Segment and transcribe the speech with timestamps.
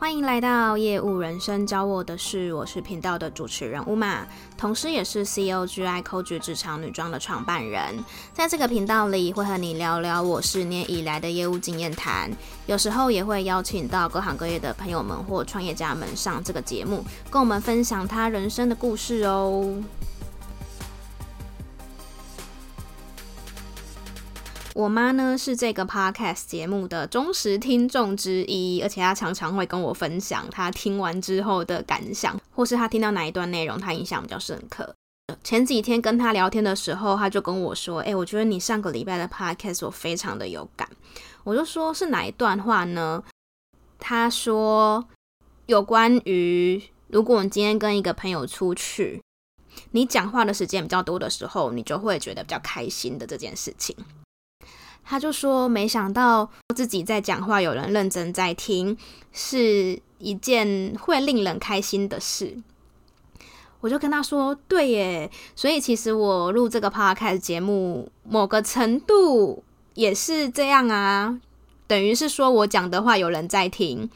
[0.00, 4.20] 欢迎来到业务人生教我的事，我是频道的主持人 Uma，
[4.56, 8.02] 同时也是 COGI Coach 职场女装的创办人。
[8.32, 12.30] 在这个频道里，会和你聊聊我十年以来的业务经验谈，
[12.64, 19.70] 有时候也会邀请到各行各业的朋友们或创业家们上这个节目，跟我们分享他人生的故事哦。
[24.74, 34.94] 我妈呢是这个 podcast 节目的忠实听众之一，而且她常常会跟我分享她听完之后的感想，或是她听到哪一段内容她印象比较深刻。
[35.42, 40.88] 前几天跟她聊天的时候，她就跟我说：“诶，我觉得你上个礼拜的 podcast 我非常的有感。”
[41.42, 43.22] 我就说：“是哪一段话呢？”
[43.98, 45.04] 她说
[45.66, 49.20] ：“有关于如果你今天跟一个朋友出去，
[49.90, 53.96] 你讲话的时间比较多的时候，你就会觉得比较开心的这件事情。”
[55.10, 58.96] 他就说：“没想到自己在讲话，有人认真在听，
[59.32, 62.56] 是一件会令人开心的事。”
[63.82, 71.40] 我就跟他说：“对耶，所以其实我录这个 podcast 节目，某个程度也是这样啊，
[71.88, 74.08] 等于是说我讲的话有人在听。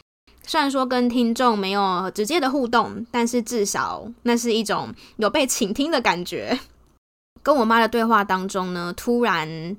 [0.45, 6.57] 虽然说跟听众没有直接的互动，但是至少那是一种有被倾听的感觉。
[7.43, 9.77] 跟我妈的对话当中呢，突然。”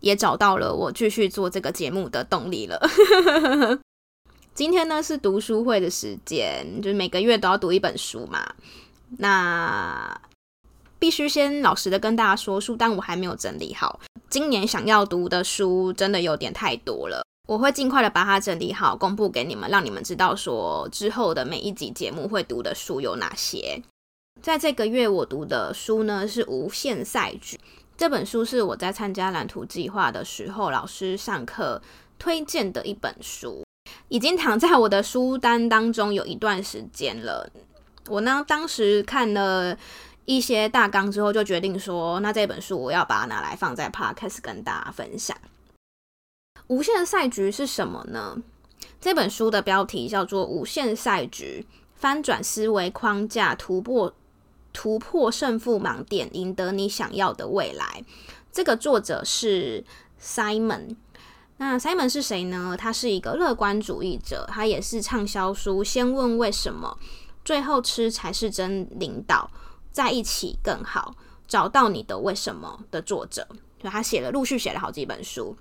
[0.00, 2.80] 也找到了我继续做这个节目的动力了。
[4.52, 8.54] 今天呢是读书会的时间，就是每个月都要读一本书嘛。
[9.18, 10.20] 那
[10.98, 14.00] 必须先老实的跟大家说，书单我还没有整理好。
[14.28, 23.82] 今年想要读的书真的有点太多了，我会尽快的把它整理好，公布给你们，让你们知道说之后的每一集节目会读的书有哪些。
[24.42, 27.56] 在这个月我读的书呢是《无限赛局》。
[28.00, 31.82] 这本书是我在参加蓝图计划的时候，老师上课
[32.18, 33.62] 推荐的一本书，
[34.08, 37.50] 已经躺在我的书单当中有一段时间了。
[38.08, 39.76] 我呢，当时看了
[40.24, 45.36] 一些大纲之后，就决定说，那这本书我要把它拿来放在 Podcast 跟大家分享。
[46.68, 48.38] 无限赛局是什么呢？
[48.98, 51.66] 这本书的标题叫做《无限赛局：
[51.96, 54.10] 翻转思维框架，突破》。
[54.72, 58.04] 突破胜负盲点，赢得你想要的未来。
[58.52, 59.84] 这个作者是
[60.20, 60.96] Simon。
[61.58, 62.74] 那 Simon 是谁呢？
[62.78, 66.96] 他是一个乐观主义者，他也是畅销书《先问为什么，
[67.44, 69.50] 最后吃才是真领导，
[69.92, 71.14] 在一起更好，
[71.46, 73.46] 找到你的为什么的作者。
[73.78, 75.56] 就他写了，陆续写了好几本书。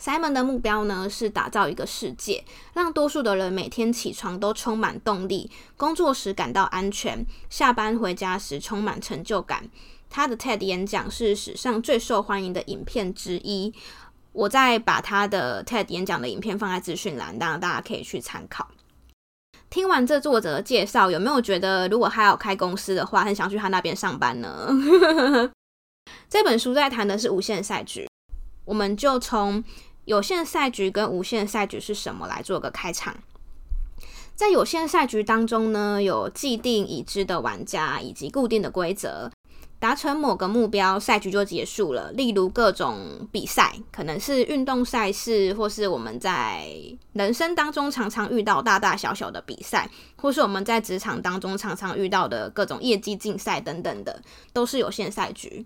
[0.00, 9.68] Simon 的目标呢，是打造一个世界，让多数的人每天起床都充满动力，工作时感到安全，下班回家时充满成就感。
[10.08, 13.74] 他的 TED 演讲是史上最受欢迎的影片之一。
[14.32, 18.68] 我再把他的 TED 演讲的影片放在资讯栏，当然大家可以去参考。
[19.68, 24.68] 听完这作者的介绍，有没有觉得如果他要开公司的话，很想去他那边上班呢？
[26.30, 28.08] 这本书在谈的是无限赛局，
[28.64, 29.64] 我们就从。
[30.08, 32.26] 有限赛局跟无限赛局是什么？
[32.26, 33.14] 来做个开场。
[34.34, 39.30] 在有限赛局当中呢，有既定已知的玩家以及固定的规则。
[39.80, 42.10] 达成某个目标，赛局就结束了。
[42.12, 46.66] 例如各种比赛，可能是运动赛事，或是我们在
[47.12, 54.20] 人生当中常常遇到大大小小的比赛，或是我们在职场当中常常遇到的各种业绩竞赛等等的，
[54.52, 55.64] 都是有限赛局。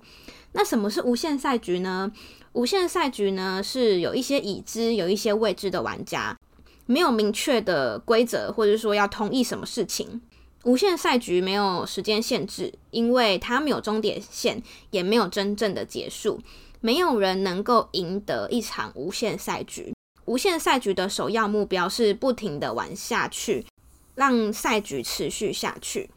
[0.52, 2.12] 那什么是无限赛局呢？
[2.52, 6.36] 无限赛局呢，是有一些已知、有一些未知的玩家，
[6.84, 10.20] 没有明确的规则，或者说要同意什么事情。
[10.64, 16.40] 无限赛局没有时间限制，因为它没有终点线，也没有真正的结束。
[16.80, 19.92] 没有人能够赢得一场无限赛局。
[20.24, 23.66] 无限赛局的首要目标是不停地玩下去，
[24.14, 26.10] 让赛局持续下去。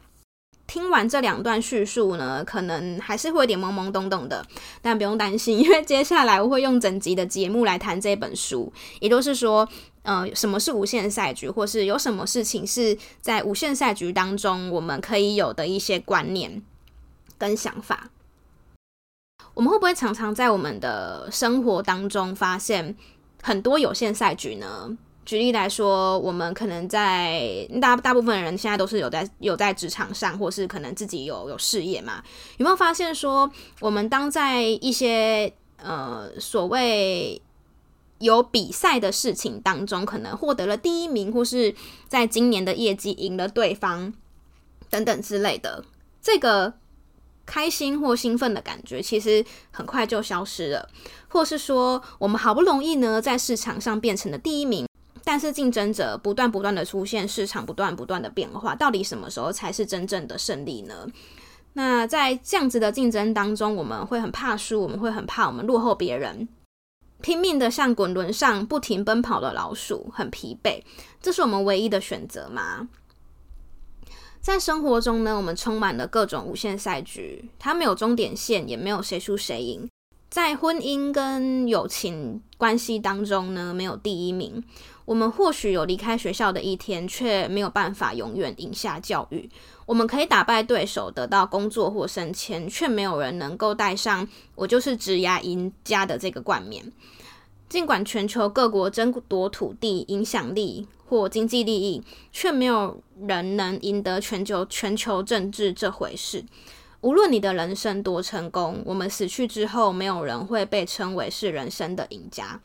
[0.66, 4.44] 听完这两段叙述呢，可能还是会有点懵懵懂懂的，
[4.82, 9.68] 但不用担心，因为接下来我会用整集的节目来谈这本书，也就是说，
[10.06, 16.62] 呃，什么是无限赛局，或是有什么事情是在无限赛局当中我们可以有的一些观念
[17.36, 18.08] 跟想法。
[19.52, 22.94] 我们会不会常常在我们的生活当中发现
[23.42, 24.96] 很多有限赛局呢？
[25.24, 32.22] 举例来说，我们可能在大大部分人现在都是有在有在职场上，或是可能自己有有事业嘛？
[32.58, 35.52] 有没有发现说，我们当在一些
[35.82, 37.42] 呃所谓
[38.18, 41.74] 有比赛的事情当中，可能获得了第一名，或是
[42.08, 44.12] 在今年的业绩赢了对方
[44.88, 45.84] 等等之类的，
[46.22, 46.74] 这个
[47.44, 50.88] 开心或兴奋的感觉，其实很快就消失了，
[51.28, 54.86] 或是说，我们好不容易呢在市场上变成了第一名。
[55.28, 61.06] 但是竞争者不断不断的出现，市场不断不断的变化，到底什么时候才是真正的胜利呢？
[61.72, 66.48] 那在这样子的竞争当中，我们会很怕输，我们会很怕我们落后别人，
[67.22, 70.82] 拼命的像滚轮上不停奔跑的老鼠，很疲惫。
[71.20, 72.88] 这是我们唯一的选择吗？
[74.40, 79.88] 在生活中呢，我们充满了各种无限赛局，它没有终点线，也没有谁输谁赢。
[80.28, 84.62] 在婚姻跟友情关系当中呢，没有第一名。
[85.04, 89.48] 我们或许有离开学校的一天，却没有办法永远赢下教育。
[89.86, 94.26] 我们可以打败对手，得到工作或升迁，却没有人能够戴上
[94.56, 96.92] “我就是职涯赢家”的这个冠冕。
[97.68, 102.02] 尽管全球各国争夺土地、影响力或经济利益，
[102.32, 106.44] 却没有人能赢得全球全球政治这回事。
[107.00, 112.60] 无论你的人生多成功，我们死去之后，没有人会被称为是人生的赢家。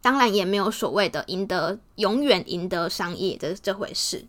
[0.00, 4.26] 当然，也没有所谓的赢得永远赢得商业的这回事。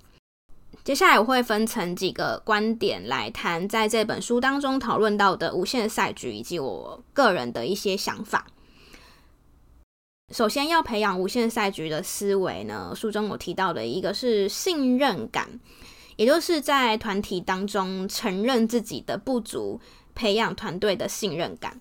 [0.83, 8.47] 接下来我会分成几个观点来谈，在这本书当中讨论到的无限赛局，以及我个人的一些想法。
[10.31, 15.59] 首先要培养无限赛局的思维呢，书中我提到的一个是信任感，
[16.19, 19.79] 也就是在团体当中承认自己的不足，
[20.13, 21.79] 培养团队的信任感。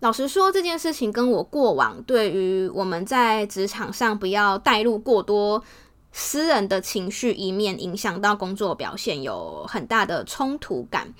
[0.00, 5.62] 老实说，这件事情跟我过往对于我们在职场上不要带入过多。
[6.10, 11.12] 私人的情绪一面影响到工作表现，有很大的冲突感。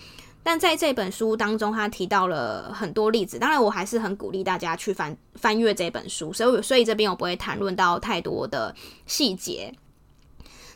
[0.43, 3.39] 但在这本书当中，他提到了很多例子。
[3.39, 8.75] 当然，我还是很鼓励大家去翻翻阅这本书，所以所以这边我不会谈论到太多的
[9.05, 9.75] 细节。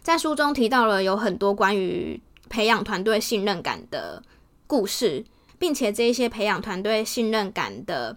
[0.07, 4.23] 在书中提到了有很多关于培养团队信任感的
[4.69, 5.25] 故事，
[5.59, 8.17] 并且这些培养团队信任感的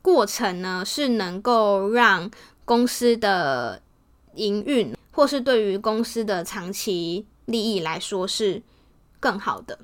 [0.00, 2.30] 过程呢，是能够让
[2.64, 3.82] 公司的
[4.36, 4.94] 营运。
[5.10, 8.62] 或是对于公司的长期利益来说是
[9.18, 9.76] 更好的。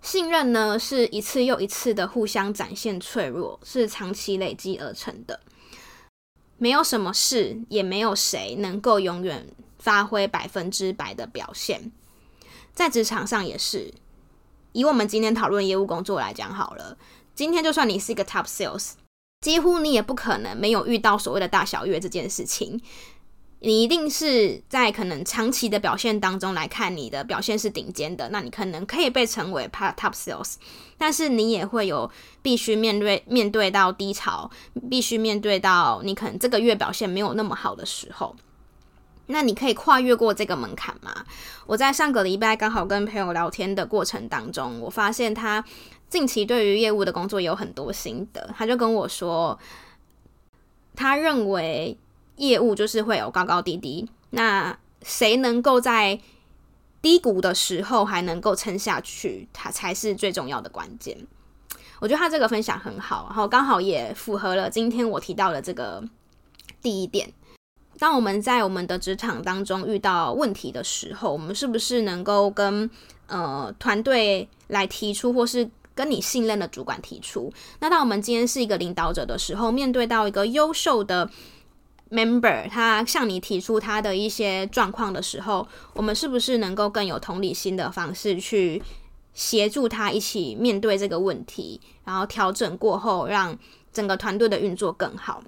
[0.00, 5.40] 信任呢，是一次又一次的互相展现脆弱，是长期累积而成的。
[6.56, 9.48] 没有什么事，也没有谁能够永远
[9.80, 11.90] 发挥百分之百的表现。
[12.72, 13.92] 在职场上也是。
[14.72, 16.96] 以我们今天讨论业务工作来讲好了，
[17.34, 18.92] 今天就算你是一个 top sales，
[19.40, 22.80] 几乎你也不可能没有遇到所谓的大小月这件事情。
[23.62, 30.54] 你一定是在可能长期的表现当中来看，你的表现是顶尖的，那你可能可以被称为 part top sales，。
[30.96, 32.08] 但是你也会有
[32.40, 34.50] 必须面对面对到低潮，
[34.88, 38.36] 必须面对到你可能这个月表现没有那么好的时候。
[39.30, 41.24] 那你可以跨越过这个门槛吗？
[41.66, 45.64] 我在上个礼拜刚好跟朋友聊天的过程当中，我发现他
[46.08, 49.58] 近期对于业务的工作有很多心得，他就跟我说，
[50.94, 51.98] 他认为。
[52.36, 56.18] 业务就是会有高高低低，那谁能够在
[57.02, 61.26] 低谷的时候还能够撑下去，他才是最重要的关键。
[61.98, 66.02] 我觉得他这个分享很好，然后刚好也符合了今天我提到的这个
[66.80, 67.30] 第一点。
[68.00, 72.88] 当我们在我们的职场当中遇到问题的时候，我们是不是能够跟
[73.26, 77.52] 呃团队来提出，或是跟你信任的主管提出？
[77.80, 81.30] 那当我们今天是一个领导者的时候，面对到一个优秀的
[82.10, 88.82] member 他向你提出他的一些状况的时候，我们是不是能够更有同理心的方式去
[89.34, 93.54] 协助他一起面对这个问题，然后调整过后，让
[93.92, 95.42] 整个团队的运作更好？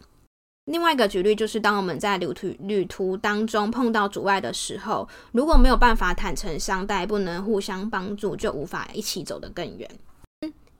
[0.67, 9.91] 另外一个举例就是，当我们在旅途旅途当中碰到阻碍的时候，如果没有办法坦诚相待，不能互相帮助，就无法一起走得更远。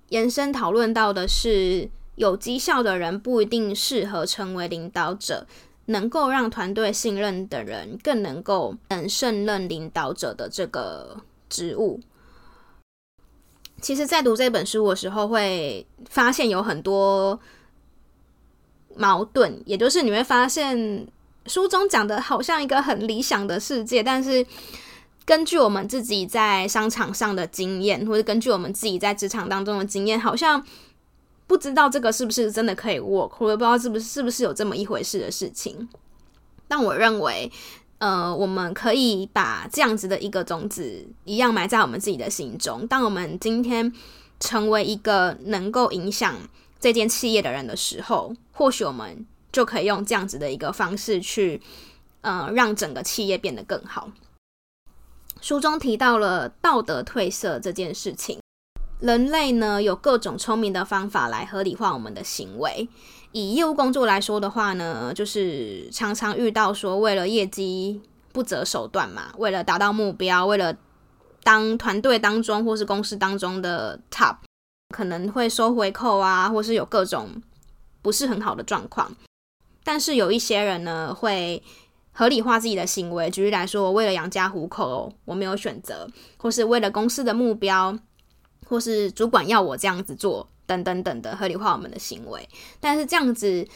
[0.09, 5.47] 延伸讨论到的是，有绩效的人不一定适合成为领导者。
[5.87, 12.01] 能够让团队信任的人，更能够能胜任领导者的这个职务。
[13.81, 17.39] 其实，在读这本书的时候，会发现有很多
[18.97, 21.07] 矛盾，也就是你会发现
[21.47, 24.45] 书中讲的好像一个很理想的世界，但是
[25.25, 30.65] 根据我们自己在商场上的经验，或者根据我们自己在职场当中的经验，好像。
[31.45, 35.87] 不知道这个是不是真的可以 work，或者不知道是不是是不是有这么一回事的事情。
[36.67, 37.51] 但我认为，
[37.99, 42.87] 呃，我们可以把这样子的一个种子一样埋在我们自己的心中。
[42.87, 43.93] 当我们今天
[44.41, 46.37] 成为一个能够影响
[46.83, 51.63] 这间企业的人的时候，或许我们就可以用这样子的一个方式去，
[52.23, 54.11] 呃，让整个企业变得更好。
[55.41, 58.41] 书中提到了道德褪色这件事情。
[58.99, 62.89] 人类呢，有各种聪明的方法来合理化我们的行为。
[63.31, 68.01] 以业务工作来说的话呢，就是常常遇到说，为了业绩
[68.33, 70.77] 不择手段嘛，为了达到目标，为了
[71.45, 74.37] 当团队当中或是公司当中的 top，
[74.93, 77.43] 可能会收回扣啊，或是有各种
[78.01, 79.11] 不是很好的状况。
[79.83, 81.61] 但是有一些人呢，会
[82.13, 83.29] 合理化自己的行为。
[83.29, 87.99] 举例来说，为了养家糊口，我没有选择，或是为了公司的目标。
[88.69, 92.49] 或是主管要我这样子做，等等等的合理化我们的行为，
[92.81, 93.69] 但是这样子，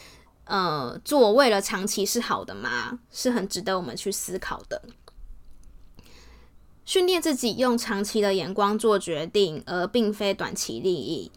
[0.44, 2.98] 呃，做为了长期是好的吗？
[3.10, 4.80] 是很值得我们去思考的。
[6.86, 11.30] 训练自己用长期的眼光做决定，而并非短期利益。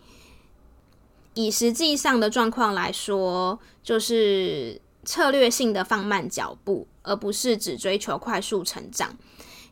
[1.34, 9.18] 以实际上的状况来说，就是策略性的放慢脚步，而不是只追求快速成长。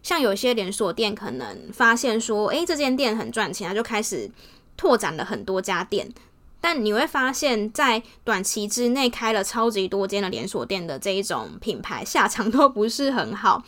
[0.02, 4.32] 像有些连锁店可能发现说，诶，这间店很赚钱，他就开始
[4.76, 6.12] 拓展了很多家店。
[6.60, 13.64] 但你会发现在短期之内开了超级多间的连锁店的这一种品牌，下场都不是很好。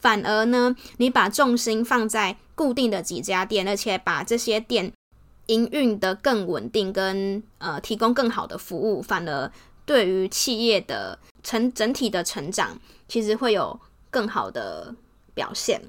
[0.00, 4.92] 反而呢，你把重心放在固定的几家店，而且把这些店
[5.46, 9.50] 营运得更稳定，跟呃提供更好的服务，反而
[9.84, 13.78] 对于企业的成整体的成长，其实会有
[14.10, 14.94] 更好的。
[15.32, 15.80] 表现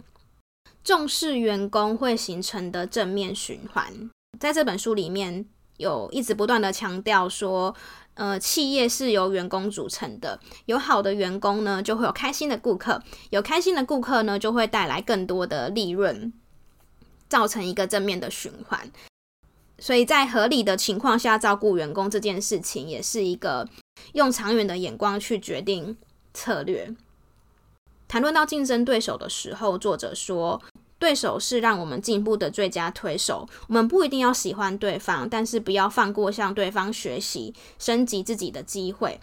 [0.84, 3.92] 重视员工会形成的正面循环，
[4.40, 5.46] 在这本书里面
[5.78, 7.76] 有一直不断的强调说，
[8.16, 16.32] 呃，企业是由员工组成的，有好的员工呢，就会有开心的顾客，有开心的顾客呢，就会带来更多的利润，
[17.30, 18.92] 造成一个正面的循环。
[19.80, 23.68] 所以在合理的情况下照顾员工这件事情，也是一个
[24.14, 25.98] 用长远的眼光去决定
[26.34, 26.94] 策略。
[28.08, 30.62] 谈论到竞争对手的时候，作者说，
[31.02, 33.50] 对手是让我们进步的最佳推手。
[33.68, 39.20] 我们不一定要喜欢对方，但是不要放过向对方学习、升级自己的机会。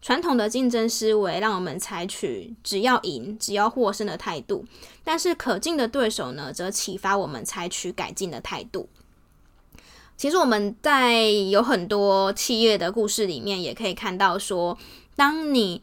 [0.00, 4.64] 传统的竞争思维让我们采取只要赢、只要获胜的态度，
[5.04, 8.88] 但是可敬的对手呢，则启发我们采取改进的态度。
[10.16, 14.76] 其实我们在有很多企业的故事里面，也可以看到说，
[15.14, 15.80] 当你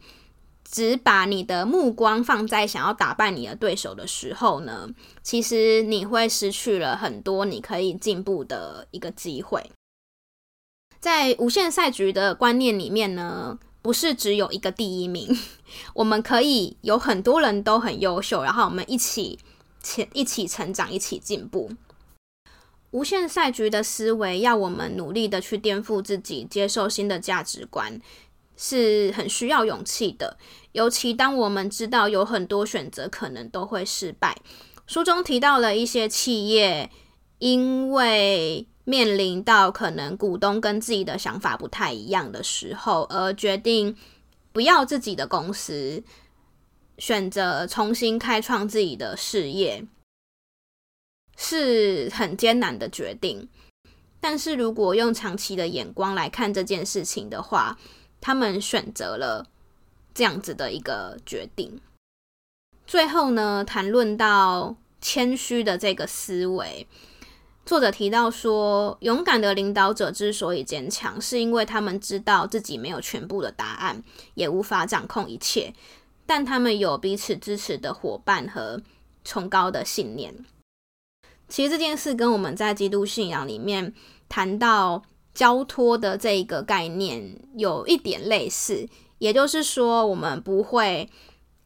[0.70, 4.88] 只把你的目光放在想要打败你的对手的时候呢，
[5.22, 9.72] 其实你会失去了很多你可以进步的一个机会。
[11.00, 15.36] 在无限赛局的观念里面呢，不是只有一个第一名，
[15.94, 19.38] 我们可以有很多人都很优秀，然后我们一起
[19.82, 21.70] 前一起成长，一起进步。
[22.92, 28.00] 无限赛局的思维要我们努力的去颠覆自己，接受新的价值观。
[28.62, 30.36] 是很需要勇气的，
[30.72, 34.36] 尤其当我们知道有很多选择可能都会失败。
[34.86, 36.90] 书中提到了一些企业，
[37.38, 43.96] 因为面临到可能股东跟自己的想法不太一样的时候，而决定
[44.52, 46.04] 不要自己的公司，
[46.98, 49.86] 选择重新开创自己的事业，
[51.34, 53.48] 是很艰难的决定。
[54.20, 57.78] 但是如果用长期的眼光来看这件事情的话，
[58.20, 59.46] 他们选择了
[60.12, 61.80] 这样子的一个决定。
[62.86, 66.86] 最后呢，谈论到谦虚的这个思维，
[67.64, 74.02] 作者提到说，勇敢的领导者之所以坚强，是因为他们知道自己没有全部的答案，
[74.34, 75.72] 也无法掌控一切，
[76.26, 78.82] 但他们有彼此支持的伙伴和
[79.24, 80.44] 崇高的信念。
[81.48, 83.94] 其实这件事跟我们在基督信仰里面
[84.28, 85.02] 谈到。
[85.32, 91.08] 交托的这一个概念有一点类似，也就是说，我们不会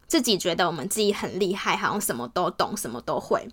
[0.06, 3.48] 自己觉得我们自己很厉害，好像什么都懂，什么都会，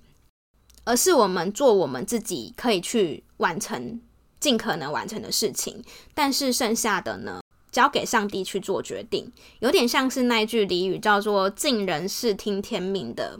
[0.83, 4.01] 而是我们做我们自己可以去完成、
[4.39, 7.41] 尽可能完成的事情，但是剩下的呢，
[7.71, 13.39] 交给上帝去做决定，有点像是那句俚语叫做“尽人事听天命”的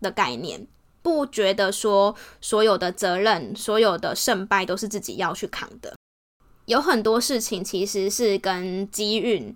[0.00, 0.66] 的概念，
[1.02, 5.94] 不觉得说所有的责任、所有的胜败都是自己要去扛的。
[6.72, 9.54] 有很多事情其实是跟机运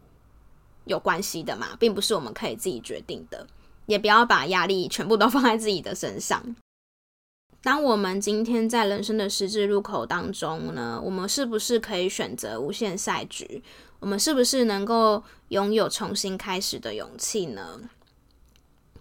[0.84, 3.46] 有关系的嘛，并不是我们可以自己决定的。
[3.86, 6.54] 也不要把压力全部都放在自己的身上。
[7.62, 13.62] 当我们今天在人生的十字路口当中呢，我们是不是可以选择无限赛局？
[14.00, 17.80] 我们是不是能够拥有重新开始的勇气呢？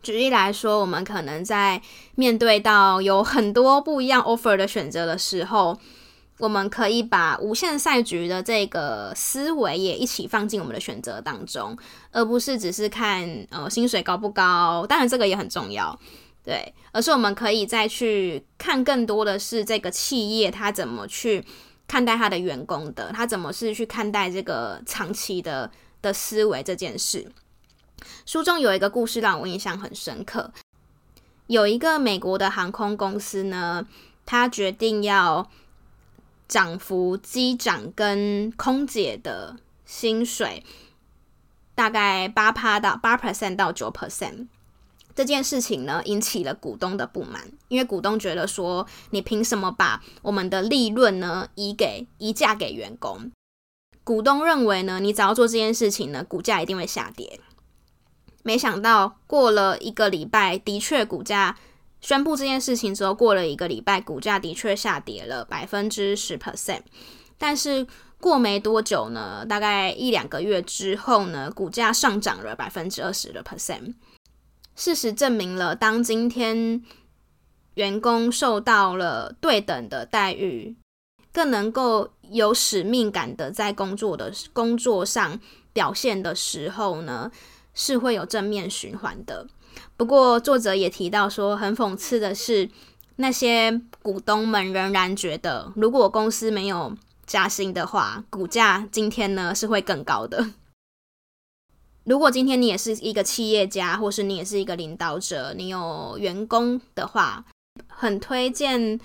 [0.01, 1.81] 举例来说，我们可能在
[2.15, 5.77] 面对到有很多不一样 offer 的选择的时候。
[6.37, 11.77] 我们可以把无限赛局的这个思维也一起放进我们的选择当中，
[12.11, 15.97] 而不是只是看呃薪水高不高，当然这个也很重要，
[16.43, 21.41] 对，而是我们可以再去看更多的是这个企业它怎么去
[21.87, 27.31] 看待他的员工的，他怎么是去看待这个长期的的思维这件事。
[28.25, 30.51] 书中有一个故事让我印象很深刻，
[31.47, 33.87] 有一个美国的航空公司呢，
[34.25, 35.49] 他决定要
[36.47, 40.63] 涨幅机长跟空姐的薪水，
[41.73, 44.47] 大概八趴到八 percent 到九 percent。
[45.15, 53.31] 这件事情呢，引起了股东的不满，因为股东觉得说，你凭什么把我们的利润呢移给移嫁给员工？
[54.03, 57.39] 股东认为呢，你只要做这件事情呢，股价一定会下跌。
[58.43, 61.57] 没想到过了一个礼拜，的确股价
[62.05, 66.81] 宣布这件事情之后，过了一个礼拜，股价的确下跌了百分之十 percent。
[67.35, 67.87] 但是
[68.21, 73.95] 过没多久呢，大概一两个月之后呢，股价上涨了百分之二十的 percent。
[74.75, 76.83] 事实证明了，当今天
[77.73, 80.75] 员工受到了对等的待遇，
[81.33, 85.39] 更能够有使命感的在工作的工作上
[85.73, 87.31] 表现的时候呢，
[87.73, 89.47] 是会有正面循环的。
[89.97, 92.69] 不过，作者也提到说，很讽刺的是，
[93.15, 100.51] 那些股东们仍然觉得，如果公司没有加薪的话，股价今天呢是会更高的。
[102.03, 107.45] 如果今天你也是一个企业家，或是你也是一个领导者，你有员工的话，
[107.87, 108.99] 很推荐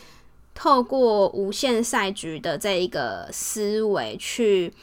[0.54, 4.74] 透过无限赛局的这一个思维去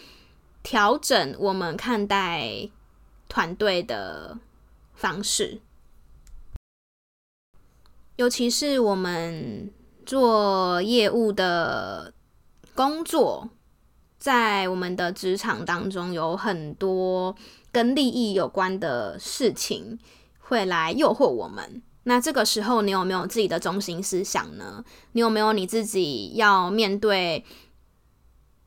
[0.63, 2.69] 调整我们看待
[3.29, 4.37] 团队的
[4.95, 5.59] 方式，
[8.17, 9.71] 尤其是我们
[10.05, 12.13] 做业务的
[12.75, 13.50] 工作，
[14.19, 17.36] 在我们的职场当中有很多。
[17.69, 20.00] 跟利益有关的事情
[20.39, 21.83] 会来诱惑我们。
[22.03, 24.83] 那这个时候，你有没有自己的中心思想呢？
[25.12, 27.45] 你有没有你自己要面对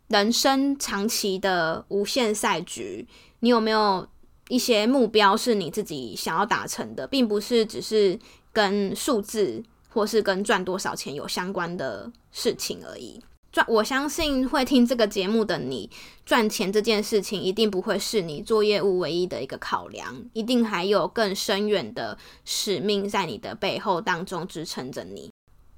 [0.06, 3.08] 人生长期的无限赛局？
[3.40, 4.06] 你有没有
[4.48, 8.16] 一些目标是你自己想要达成的，并不是只是
[8.52, 13.20] 跟数字或是跟赚多少钱有相关的事情而已。
[13.52, 15.90] 赚，我相信会听这个节目的你，
[16.24, 25.30] 赚钱这件事情一定不会是你做业务唯一的一个考量，一定还有更深远的使命在你的背后当中支撑着你。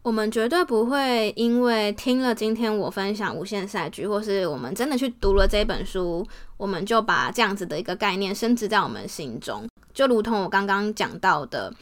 [0.03, 6.27] 我们绝对不会因为听了今天我分享无限赛局，或是我们真的去读了这本书，
[6.59, 9.67] 我们就把这样子的一个概念深植在我们心中。
[9.95, 11.73] 就如同我刚刚讲到的，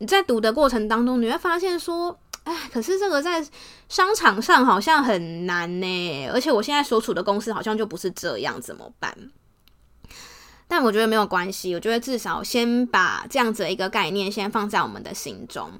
[0.00, 2.18] 你在读的过程当中，你会发现说。
[2.42, 3.46] 哎，可是这个在
[3.86, 9.14] 商场上好像很难呢，而且我现在所处的公司好像就不是这样，怎么办？
[10.66, 15.70] 但我觉得没有关系，我觉得至少先把这样子的一个概念先放在我们的心中，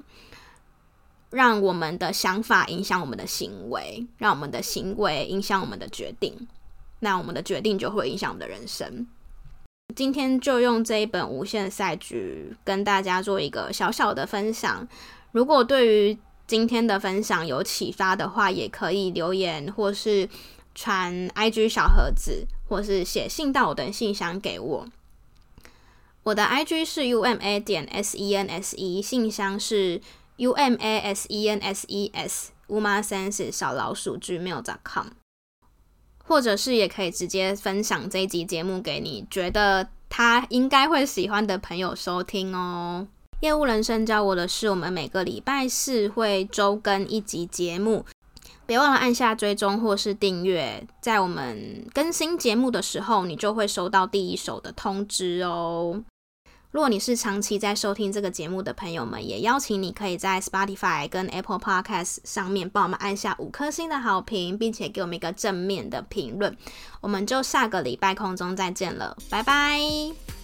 [1.31, 6.47] 让我们的想法影响我们的行为，让我们的行为影响我们的决定，
[6.99, 9.07] 那我们的决定就会影响我们的人生。
[9.95, 14.87] 今天就用这一本《无限赛局》跟大家做一个小小的分享，
[15.31, 20.27] 如果对于今天的分享有启发的话，也可以留言，或是
[20.75, 24.87] 传 IG 小盒子，或是写信到我的信箱给我。
[26.23, 30.01] 我的 IG 是 UMA 点 SENSE，信箱是
[30.37, 32.33] UMASENSES
[32.67, 35.07] umasense 小老鼠 gmail.com，
[36.31, 43.05] 或者是也可以直接分享这一集节目给你觉得他应该会喜欢的朋友收听哦。
[43.41, 48.05] 业务人生教我的是，我们每个礼拜四会周更一集节目，
[48.65, 56.01] 别忘了按下追踪或是订阅，在我们更新节目的时候，你就会收到第一手的通知哦。
[56.71, 66.55] 如果你是长期在收听这个节目的朋友们，也邀请你可以在 Spotify 跟 Apple Podcast 上面帮我们按下五颗星的好评，并且给我们一个正面的评论。
[67.01, 70.40] 我们就下个礼拜空中再见了，拜拜。